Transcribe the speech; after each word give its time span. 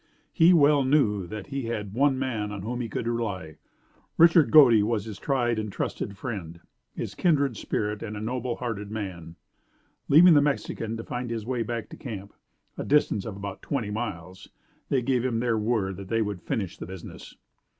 He 0.33 0.51
well 0.51 0.83
knew 0.83 1.27
that 1.27 1.45
he 1.53 1.65
had 1.65 1.93
one 1.93 2.17
man 2.17 2.51
on 2.51 2.63
whom 2.63 2.81
he 2.81 2.89
could 2.89 3.05
rely. 3.07 3.57
Richard 4.17 4.49
Godey 4.49 4.81
was 4.81 5.05
his 5.05 5.19
tried 5.19 5.59
and 5.59 5.71
trusty 5.71 6.07
friend, 6.07 6.59
his 6.95 7.13
kindred 7.13 7.55
spirit 7.55 8.01
and 8.01 8.17
a 8.17 8.19
noble 8.19 8.55
hearted 8.55 8.89
man. 8.89 9.35
Leaving 10.09 10.33
the 10.33 10.41
Mexican 10.41 10.97
to 10.97 11.03
find 11.03 11.29
his 11.29 11.45
way 11.45 11.61
back 11.61 11.87
to 11.89 11.97
camp, 11.97 12.33
a 12.79 12.83
distance 12.83 13.25
of 13.25 13.35
about 13.37 13.61
twenty 13.61 13.91
miles, 13.91 14.49
they 14.89 15.03
gave 15.03 15.23
him 15.23 15.39
their 15.39 15.59
word 15.59 15.97
that 15.97 16.07
they 16.07 16.23
would 16.23 16.41
finish 16.41 16.79
the 16.79 16.87
business. 16.87 17.35